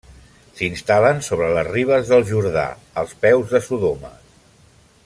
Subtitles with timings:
[0.59, 2.65] S'instal·len sobre les ribes del Jordà,
[3.03, 4.13] als peus de Sodoma.